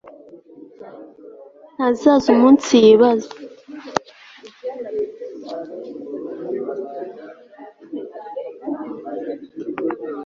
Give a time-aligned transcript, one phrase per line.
[1.73, 3.31] ntazaza umunsi yibaza